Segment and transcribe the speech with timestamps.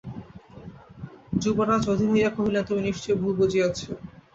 [1.41, 3.77] যুবরাজ অধীর হইয়া কহিলেন, তুমি নিশ্চয়ই ভুল বুঝিয়াছ!